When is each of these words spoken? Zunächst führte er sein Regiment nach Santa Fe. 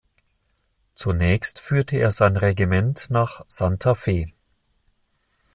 Zunächst 0.95 1.59
führte 1.59 1.95
er 1.97 2.09
sein 2.09 2.35
Regiment 2.35 3.11
nach 3.11 3.45
Santa 3.47 3.93
Fe. 3.93 4.29